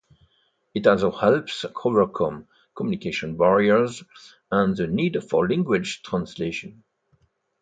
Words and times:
It 0.73 0.87
also 0.87 1.11
helps 1.11 1.63
overcome 1.85 2.47
communication 2.75 3.37
barriers 3.37 4.03
and 4.49 4.75
the 4.75 4.87
need 4.87 5.23
for 5.29 5.47
language 5.47 6.01
translation. 6.01 6.83